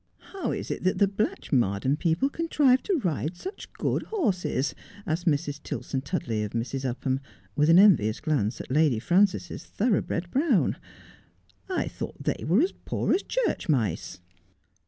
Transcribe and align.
'How 0.33 0.51
is 0.51 0.71
it 0.71 0.83
that 0.83 0.97
the 0.97 1.07
Blatchmardean 1.07 1.99
people 1.99 2.27
contrive 2.27 2.81
to 2.81 2.97
ride 3.03 3.35
such 3.35 3.71
good 3.73 4.01
horses 4.09 4.73
1' 5.03 5.03
asked 5.13 5.27
Mrs. 5.27 5.61
Tilson 5.61 6.01
Tudley 6.01 6.41
of 6.41 6.53
Mr. 6.53 6.83
Upham, 6.89 7.19
with 7.55 7.69
an 7.69 7.77
envious 7.77 8.19
glance 8.19 8.59
at 8.59 8.71
Lady 8.71 8.97
Frances's 8.97 9.63
thorough 9.63 10.01
bred 10.01 10.31
brown. 10.31 10.75
I 11.69 11.87
thought 11.87 12.23
they 12.23 12.43
were 12.45 12.61
as 12.61 12.71
poor 12.71 13.13
as 13.13 13.21
church 13.21 13.69
mice.' 13.69 14.19